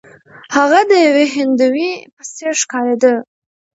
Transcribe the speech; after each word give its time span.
هغه 0.55 0.79
د 0.89 0.91
یوې 1.07 1.25
هندوې 1.35 1.91
په 2.13 2.23
څیر 2.35 2.53
ښکاریده. 2.61 3.13